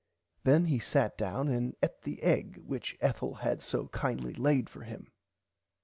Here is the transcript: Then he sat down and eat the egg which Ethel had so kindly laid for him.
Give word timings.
Then 0.45 0.65
he 0.65 0.79
sat 0.79 1.15
down 1.15 1.47
and 1.49 1.75
eat 1.85 2.01
the 2.01 2.23
egg 2.23 2.57
which 2.65 2.97
Ethel 3.01 3.35
had 3.35 3.61
so 3.61 3.85
kindly 3.89 4.33
laid 4.33 4.67
for 4.67 4.81
him. 4.81 5.11